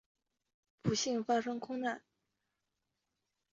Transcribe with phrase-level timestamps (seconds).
[0.81, 2.01] 不幸发生空难。